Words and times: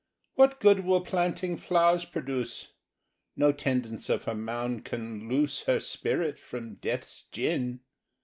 What 0.33 0.59
good 0.59 0.79
will 0.79 1.01
planting 1.01 1.57
flowers 1.57 2.05
produce? 2.05 2.73
No 3.35 3.51
tendance 3.51 4.09
of 4.09 4.23
her 4.23 4.33
mound 4.33 4.83
can 4.83 5.29
loose 5.29 5.65
Her 5.65 5.79
spirit 5.79 6.39
from 6.39 6.77
Death's 6.77 7.25
gin. 7.31 7.81